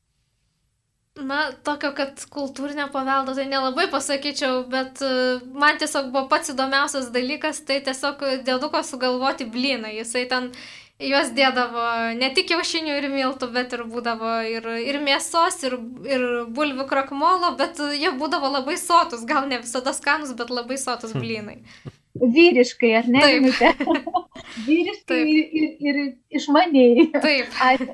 [1.26, 7.12] Na, tokio, kad kultūrinio paveldo tai nelabai pasakyčiau, bet uh, man tiesiog buvo pats įdomiausias
[7.14, 9.94] dalykas, tai tiesiog dėduko sugalvoti blyną.
[9.98, 10.52] Jisai ten
[11.02, 11.86] juos dėdavo
[12.18, 15.78] ne tik kiaušinių ir miltų, bet ir būdavo ir, ir mėsos, ir,
[16.10, 16.26] ir
[16.58, 21.62] bulvių krakmolo, bet jie būdavo labai sotus, gal ne visada skanus, bet labai sotus blynai.
[22.18, 23.22] Vyriškai, ar ne?
[23.22, 24.08] Taip.
[24.68, 25.28] Vyriškai Taip.
[25.30, 27.10] Ir, ir, ir išmaniai.
[27.14, 27.54] Taip.
[27.70, 27.94] Ačiū.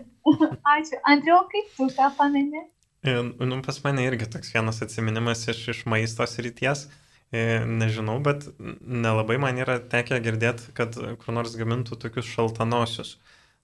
[0.76, 1.00] Ačiū.
[1.04, 2.64] Andriu, kaip tu ką pameni?
[3.04, 6.88] Nu, pas mane irgi toks vienas atsiminimas iš, iš maisto srities.
[7.34, 8.46] Nežinau, bet
[8.82, 13.16] nelabai man yra tekę girdėti, kad kur nors gamintų tokius šaltanosius.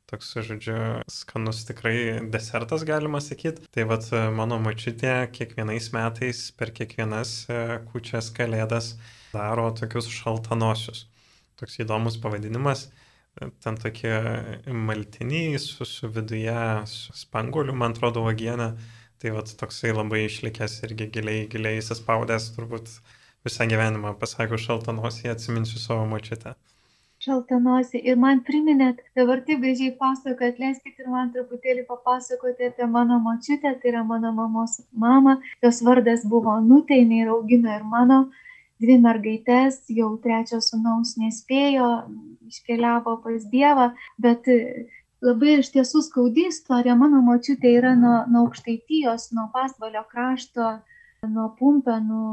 [0.10, 0.75] Toks, žodžiu,
[1.13, 3.67] skanus tikrai desertas, galima sakyti.
[3.75, 7.36] Tai vad mano mačiutė kiekvienais metais per kiekvienas
[7.91, 8.95] kučias kalėdas
[9.36, 11.06] daro tokius šaltanosius.
[11.62, 12.88] Toks įdomus pavadinimas
[13.63, 14.15] ten tokie
[14.67, 16.58] maltiniai su, su viduje,
[16.89, 18.73] su spanguoliu, man atrodo, vagienė.
[19.19, 22.91] Tai vat toksai labai išlikęs irgi giliai, giliai įsispaudęs, turbūt
[23.43, 26.55] visą gyvenimą, pasakau šaltą nosį, atsiminsiu savo močiutę.
[27.19, 27.99] šaltanosi.
[27.99, 33.73] Ir man priminėt, dabar taip gražiai pasakojat, leiskit ir man truputėlį papasakoti apie mano močiutę,
[33.82, 35.36] tai yra mano mamos mama.
[35.63, 38.21] Jos vardas buvo Nutė, jinai augino ir mano
[38.79, 41.89] dvi mergaitės, jau trečio sunaus nespėjo,
[42.47, 44.47] iškeliavo pas Dievą, bet
[45.25, 46.95] labai iš tiesų skaudi istorija.
[46.99, 50.77] Mano močiutė yra nuo, nuo aukštaitijos, nuo pasvalio krašto,
[51.27, 52.23] nuo pumpenų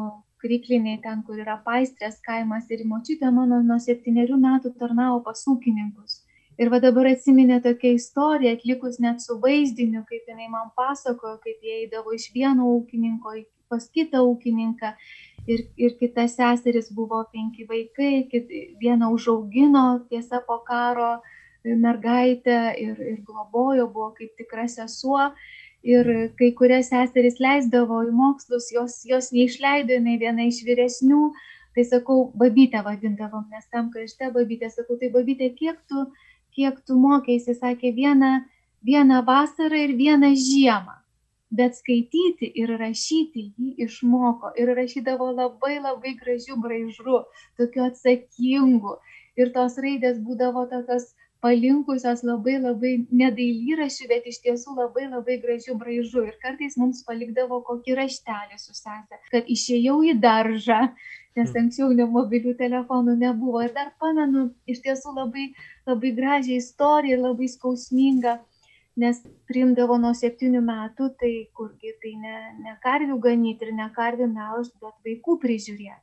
[0.42, 6.22] krikliniai ten, kur yra paistrės kaimas ir močiutė mano nuo septyniarių metų tarnavo pas ūkininkus.
[6.56, 11.64] Ir va dabar atsiminė tokia istorija, atlikus net su vaizdiniu, kaip jinai man pasakojo, kaip
[11.64, 13.34] jie eidavo iš vieno ūkininko
[13.68, 14.94] pas kitą ūkininką.
[15.46, 18.48] Ir, ir kita seseris buvo penki vaikai, kit,
[18.80, 21.20] vieną užaugino tiesa po karo
[21.74, 25.32] mergaitę ir, ir globojo, buvo kaip tikra sesuo
[25.86, 31.30] ir kai kurias seseris leisdavo į mokslus, jos, jos neišleido, jinai viena iš vyresnių,
[31.76, 36.06] tai sakau, babytę vadindavom, nes tam krašte babytė, sakau, tai babytė, kiek tu,
[36.56, 38.32] kiek tu mokėsi, sakė, vieną,
[38.86, 40.96] vieną vasarą ir vieną žiemą.
[41.56, 47.20] Bet skaityti ir rašyti jį išmoko ir rašydavo labai labai gražių braižų,
[47.60, 48.96] tokiu atsakingu.
[49.38, 51.12] Ir tos raidės būdavo tokios
[51.46, 56.24] palinkusios labai labai nedailyraščių, bet iš tiesų labai labai gražių braižų.
[56.30, 60.80] Ir kartais mums palikdavo kokį raštelį su sesė, kad išėjau į daržą,
[61.38, 61.60] nes hmm.
[61.62, 63.62] anksčiau ne mobilių telefonų nebuvo.
[63.62, 65.48] Ir dar pamenu, iš tiesų labai,
[65.86, 68.38] labai gražią istoriją, labai skausmingą,
[68.98, 74.32] nes priimdavo nuo septynių metų, tai kurgi tai ne, ne karvių ganyti ir ne karvių
[74.32, 76.02] melžti, bet vaikų prižiūrėti.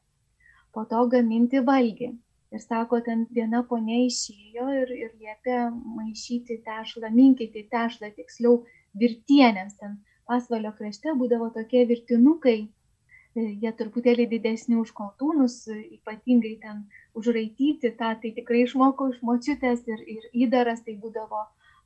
[0.73, 2.13] Po to gaminti valgį.
[2.53, 8.59] Ir sako, ten viena ponė išėjo ir, ir liepė maišyti tešlą, minkyti tešlą, tiksliau
[9.01, 9.79] virtienėms.
[9.79, 9.95] Ten
[10.29, 15.55] pasvalio krašte būdavo tokie virtinukai, e, jie truputėlį didesni už koltūnus,
[15.97, 16.85] ypatingai ten
[17.17, 21.41] užraityti, tą tai tikrai išmokau iš močiutės ir, ir įdaras tai būdavo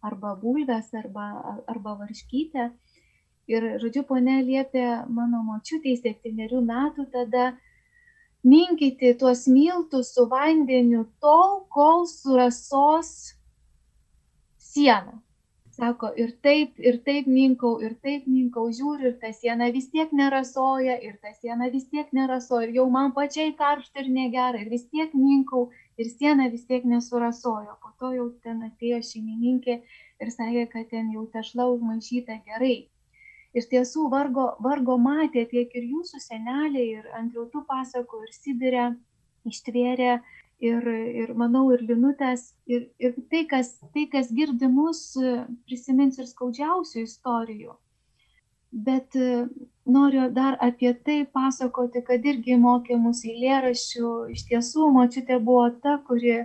[0.10, 1.30] arba bulves, arba,
[1.72, 2.70] arba varškytė.
[3.48, 7.54] Ir, žodžiu, ponė liepė mano močiutė septyniarių metų tada
[8.52, 13.10] minkyti tuos miltus su vandeniu tol, kol surasos
[14.72, 15.16] siena.
[15.78, 20.16] Sako, ir taip, ir taip minkau, ir taip minkau, žiūriu, ir ta siena vis tiek
[20.20, 24.74] nerasoja, ir ta siena vis tiek nerasoja, ir jau man pačiai karšta ir negera, ir
[24.74, 25.68] vis tiek minkau,
[26.02, 27.78] ir siena vis tiek nesurasojo.
[27.84, 29.80] Po to jau ten atėjo šeimininkė
[30.26, 32.78] ir sakė, kad ten jau tešla užmaišyta gerai
[33.58, 38.88] iš tiesų vargo, vargo matė tiek ir jūsų seneliai, ir Andriautų pasako, ir Sibirė
[39.48, 40.18] ištvėrė,
[40.60, 40.88] ir,
[41.24, 45.02] ir manau, ir Linutės, ir, ir tai, kas, tai, kas girdi mus,
[45.68, 47.76] prisimins ir skaudžiausių istorijų.
[48.88, 49.16] Bet
[49.88, 54.14] noriu dar apie tai pasakoti, kad irgi mokė mūsų eilėraščių.
[54.36, 56.42] Iš tiesų, močiutė buvo ta, kuri,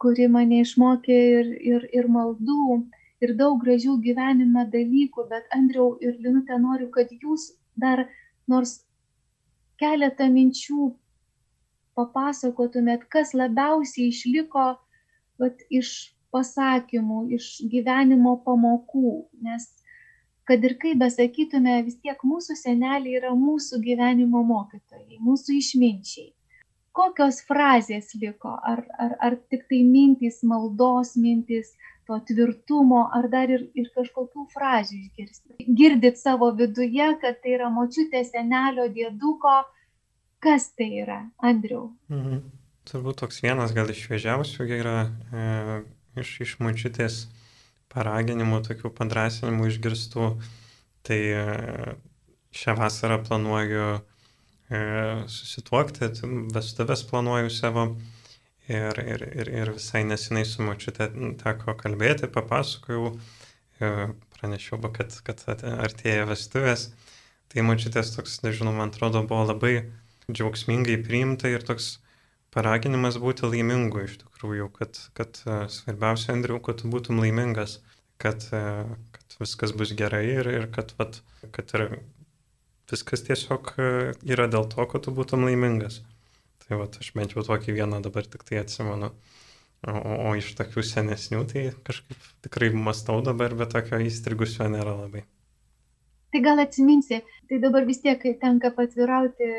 [0.00, 2.80] kuri mane išmokė ir, ir, ir maldų,
[3.24, 8.06] ir daug gražių gyvenime dalykų, bet Andriau ir Linutė noriu, kad jūs dar
[8.48, 8.80] nors
[9.80, 10.90] keletą minčių
[11.96, 14.66] papasakotumėt, kas labiausiai išliko
[15.40, 19.12] vat, iš pasakymų, iš gyvenimo pamokų,
[19.46, 19.68] nes
[20.46, 26.30] kad ir kaip besakytume, vis tiek mūsų seneliai yra mūsų gyvenimo mokytojai, mūsų išminčiai.
[26.96, 31.74] Kokios frazės liko, ar, ar, ar tik tai mintys, maldos mintys,
[32.06, 35.66] to tvirtumo, ar dar ir, ir kažkokių frazių išgirsti.
[35.78, 39.56] Girdit savo viduje, kad tai yra močiutė, senelio, dėduko.
[40.42, 41.90] Kas tai yra, Andriau?
[42.12, 42.44] Mhm.
[42.86, 44.98] Turbūt toks vienas gal iš šviežiausių yra
[45.34, 45.46] e,
[46.22, 47.24] iš, iš močiutės
[47.90, 50.28] paraginimų, tokių padrasinimų išgirstų.
[51.06, 51.96] Tai e,
[52.54, 54.82] šią vasarą planuoju e,
[55.32, 56.12] susituokti,
[56.54, 57.88] vestuvės planuoju savo.
[58.66, 61.06] Ir, ir, ir, ir visai nesinai su mačiute
[61.38, 63.12] teko kalbėti, papasakojau,
[63.78, 63.90] e,
[64.34, 66.88] pranešiau, kad, kad artėja vestuvės.
[67.52, 69.74] Tai mačiutės toks, nežinau, man atrodo, buvo labai
[70.26, 72.00] džiaugsmingai priimta ir toks
[72.56, 77.78] paraginimas būti laimingu iš tikrųjų, kad, kad e, svarbiausia, Andriu, kad tu būtum laimingas,
[78.18, 78.64] kad, e,
[79.14, 81.20] kad viskas bus gerai ir, ir kad, vat,
[81.54, 82.00] kad ir
[82.90, 86.02] viskas tiesiog yra dėl to, kad tu būtum laimingas.
[86.66, 89.12] Tai va, aš bent jau tokį vieną dabar tik tai atsimenu.
[89.86, 89.94] O,
[90.30, 95.22] o iš tokių senesnių tai kažkaip tikrai mastau dabar, bet tokio įstrigusio nėra labai.
[96.34, 99.50] Tai gal atsiminsi, tai dabar vis tiek tenka patvirauti,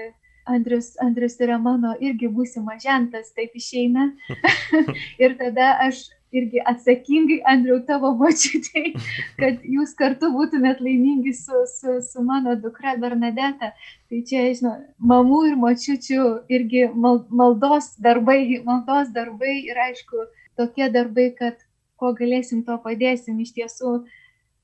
[0.47, 4.09] Andrius, Andrius yra mano irgi būsimas žentas, taip išeina.
[5.23, 8.93] ir tada aš irgi atsakingai, Andriu, tavo močiutei,
[9.41, 13.71] kad jūs kartu būtumėt laimingi su, su, su mano dukra Bernadeta.
[14.09, 16.25] Tai čia, žinau, mamų ir močiučių
[16.57, 20.27] irgi maldos darbai, maldos darbai ir aišku,
[20.59, 21.63] tokie darbai, kad
[21.97, 23.39] ko galėsim, to padėsim.
[23.43, 23.93] Iš tiesų,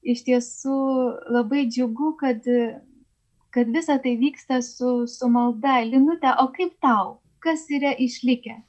[0.04, 0.78] iš tiesų
[1.34, 2.44] labai džiugu, kad,
[3.56, 5.80] kad visa tai vyksta su, su malda.
[5.88, 7.18] Linute, o kaip tau?
[7.44, 8.62] Kas yra išlikę?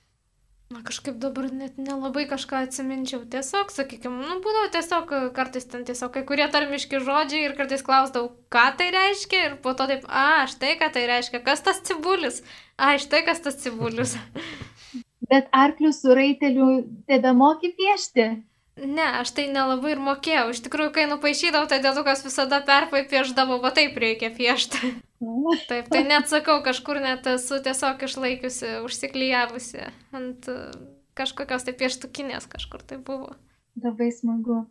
[0.75, 3.21] Na kažkaip dabar net nelabai kažką atsiminčiau.
[3.31, 8.33] Tiesiog, sakykime, nu, būdavo tiesiog kartais ten tiesiog kai kurie tarmiški žodžiai ir kartais klausdavau,
[8.51, 12.41] ką tai reiškia ir po to taip, a, štai ką tai reiškia, kas tas cibulis,
[12.75, 14.17] a, štai kas tas cibulis.
[15.31, 16.69] Bet arklių su raiteliu
[17.07, 18.27] tebe moki piešti?
[18.83, 20.49] Ne, aš tai nelabai ir mokėjau.
[20.51, 24.97] Iš tikrųjų, kai nupaišydavau, tai dėdukas visada perpaipiešdavo, va taip reikia piešti.
[25.69, 29.83] Taip, tai net sakau, kažkur net esu tiesiog išlaikiusi, užsiklyjavusi
[30.17, 30.59] ant e,
[31.19, 33.35] kažkokios tai pieštukinės kažkur tai buvo.
[33.83, 34.65] Labai smagu.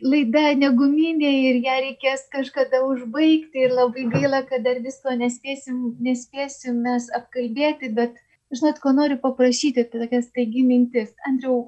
[0.00, 6.78] Laida neguminė ir ją reikės kažkada užbaigti ir labai gaila, kad dar visko nespėsim, nespėsim
[6.86, 8.16] mes apkalbėti, bet
[8.54, 11.12] žinot, ko noriu paprašyti, tai tokia staigi mintis.
[11.28, 11.66] Andriau,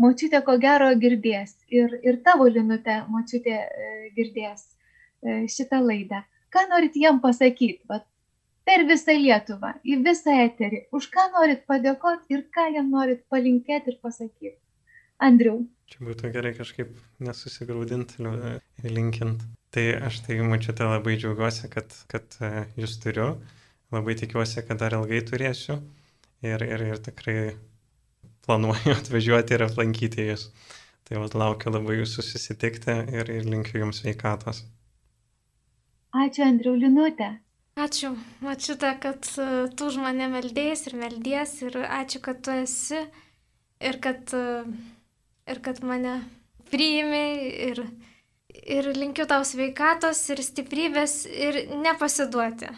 [0.00, 6.20] močiutė ko gero girdės ir, ir tavo linutė močiutė e, girdės e, šitą laidą.
[6.50, 7.84] Ką norit jiem pasakyti?
[7.90, 8.06] Vat,
[8.66, 10.84] per visą Lietuvą, į visą eterį.
[10.96, 14.56] Už ką norit padėkoti ir ką jiem norit palinkėti ir pasakyti.
[15.20, 15.60] Andriu.
[15.90, 18.22] Čia būtų gerai kažkaip nesusigaudinti,
[18.86, 19.42] linkint.
[19.74, 23.34] Tai aš tai mačiute labai džiaugiuosi, kad, kad e, jūs turiu.
[23.94, 25.80] Labai tikiuosi, kad dar ilgai turėsiu.
[26.46, 27.36] Ir, ir, ir tikrai
[28.46, 30.48] planuoju atvažiuoti ir aplankyti jūs.
[31.06, 34.64] Tai vat, laukiu labai jūsų susitikti ir, ir linkiu jums sveikatos.
[36.10, 37.38] Ačiū, Andriu Linutė.
[37.78, 38.10] Ačiū,
[38.42, 42.98] ačiū ta, kad e, tu už mane meldės ir meldies ir ačiū, kad tu esi
[43.80, 44.64] ir kad, e,
[45.46, 46.16] ir kad mane
[46.72, 47.24] priimi
[47.70, 47.84] ir,
[48.58, 52.74] ir linkiu tau sveikatos ir stiprybės ir nepasiduoti.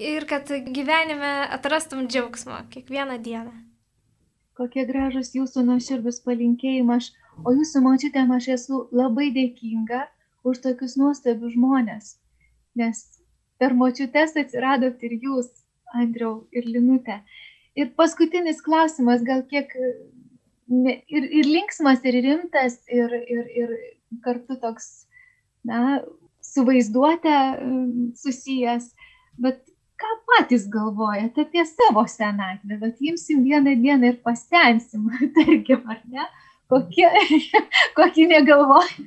[0.00, 3.56] Ir kad gyvenime atrastum džiaugsmo kiekvieną dieną
[4.58, 7.12] kokie gražus jūsų nuoširdus palinkėjimas,
[7.46, 10.00] o jūsų močiutėm aš esu labai dėkinga
[10.50, 12.16] už tokius nuostabius žmonės,
[12.78, 13.02] nes
[13.58, 15.50] per močiutes atsiradot ir jūs,
[15.96, 17.22] Andriau ir Linutė.
[17.78, 19.72] Ir paskutinis klausimas, gal kiek
[20.68, 23.74] ne, ir, ir linksmas, ir rimtas, ir, ir, ir
[24.24, 25.06] kartu toks,
[25.66, 26.00] na,
[26.44, 27.34] su vaizduotė
[28.18, 28.90] susijęs,
[29.40, 29.62] bet
[29.98, 36.28] ką patys galvojat apie savo senatvę, bet imsim vieną dieną ir pasensim, tarkim, ar ne?
[36.68, 37.08] Kokie,
[37.96, 38.98] kokie negalvojat,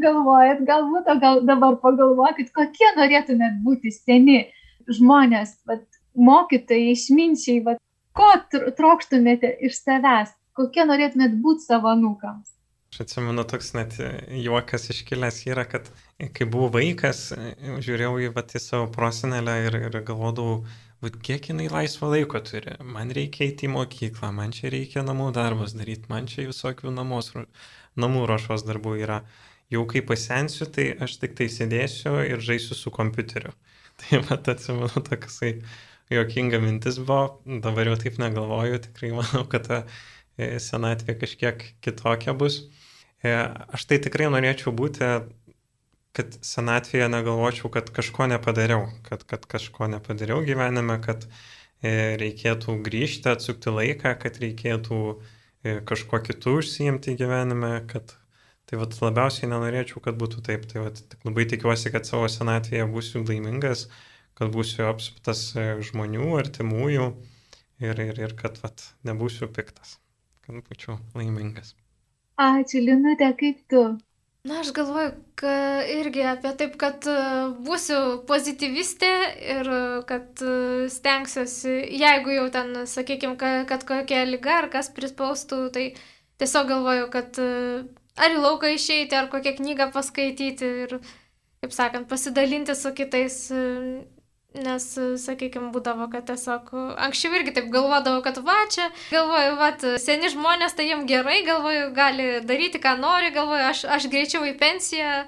[0.00, 4.38] galvojat, galbūt, o gal dabar pagalvokit, kokie norėtumėt būti seni
[4.88, 5.84] žmonės, vat,
[6.16, 7.82] mokytojai, išminčiai, vat,
[8.16, 8.30] ko
[8.78, 12.53] trokštumėte iš savęs, kokie norėtumėt būti savo nukams.
[12.94, 13.96] Aš atsimenu, toks net
[14.38, 15.88] juokas iškilęs yra, kad
[16.36, 17.32] kai buvau vaikas,
[17.82, 20.60] žiūrėjau į, vat, į savo prosenelę ir, ir galvodavau,
[21.02, 22.76] vat, kiek jinai laisvo laiko turi.
[22.86, 27.32] Man reikia eiti į mokyklą, man čia reikia namų darbus daryti, man čia visokių namos,
[27.98, 29.18] namų ruošos darbų yra.
[29.74, 33.56] Jau kai pasensiu, tai aš tik tai sėdėsiu ir žaisiu su kompiuteriu.
[34.04, 35.52] Tai vat atsimenu, toksai
[36.14, 39.82] juokinga mintis buvo, dabar jau taip negalvoju, tikrai manau, kad ta
[40.38, 42.62] e, senatvė kažkiek kitokia bus.
[43.24, 43.32] E,
[43.72, 45.06] aš tai tikrai norėčiau būti,
[46.14, 53.30] kad senatvėje negalvočiau, kad kažko nepadariau, kad, kad kažko nepadariau gyvenime, kad e, reikėtų grįžti,
[53.32, 58.12] atsukti laiką, kad reikėtų e, kažkuo kitų užsiimti gyvenime, kad
[58.68, 60.68] tai vat, labiausiai nenorėčiau, kad būtų taip.
[60.68, 63.86] Tai vat, labai tikiuosi, kad savo senatvėje būsiu laimingas,
[64.36, 65.46] kad būsiu apsuptas
[65.88, 67.08] žmonių, artimųjų
[67.88, 69.96] ir, ir, ir kad vat, nebūsiu piktas,
[70.44, 71.72] kad būčiau laimingas.
[72.40, 73.84] Ačiū, Linutė, kaip tu?
[74.44, 77.14] Na, aš galvoju, kad irgi apie taip, kad e,
[77.64, 79.12] būsiu pozityvistė
[79.54, 84.90] ir e, kad e, stengsiuosi, jeigu jau ten, sakykime, kad, kad kokia lyga ar kas
[84.92, 85.86] prispaustų, tai
[86.42, 90.98] tiesiog galvoju, kad ar į lauką išeiti, ar kokią knygą paskaityti ir,
[91.64, 93.38] kaip sakant, pasidalinti su kitais
[94.54, 94.84] Nes,
[95.18, 96.68] sakykime, būdavo, kad tiesiog
[97.02, 101.88] anksčiau irgi taip galvodavau, kad va čia, galvoju, va, seni žmonės, tai jiems gerai, galvoju,
[101.96, 105.24] gali daryti, ką nori, galvoju, aš, aš greičiau į pensiją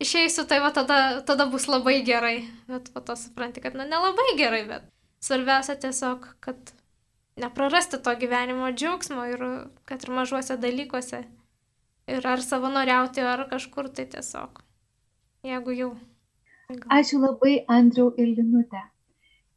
[0.00, 2.38] išeisiu, tai va tada, tada bus labai gerai.
[2.72, 4.88] Bet po to supranti, kad, na, nelabai gerai, bet
[5.20, 6.72] svarbiausia tiesiog, kad
[7.40, 9.44] neprarasti to gyvenimo džiaugsmo ir
[9.84, 11.26] kad ir mažuose dalykuose.
[12.10, 14.64] Ir ar savanoriauti, ar kažkur tai tiesiog.
[15.46, 15.90] Jeigu jau
[16.70, 18.82] Ačiū labai, Andriau ir Linutė.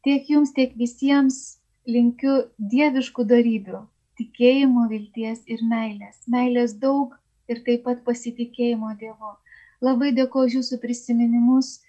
[0.04, 3.82] Tiek jums, tiek visiems linkiu dieviškų darybių-
[4.18, 6.24] tikėjimo, vilties ir meilės.
[6.26, 7.14] Meilės daug
[7.48, 9.36] ir taip pat pasitikėjimo Dievu.
[9.82, 11.80] Labai dėkoju jūsų prisiminimus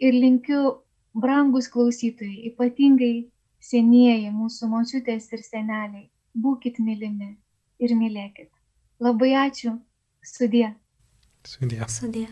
[0.00, 0.78] ir linkiu,
[1.14, 3.28] brangus klausytojai, ypatingai
[3.60, 7.36] senieji mūsų močiutės ir seneliai, būkite mylimi
[7.78, 8.50] ir mylėkit.
[9.00, 9.78] Labai ačiū.
[10.22, 10.74] Sudie.
[11.44, 11.84] Sudie.
[11.88, 12.28] Sudie.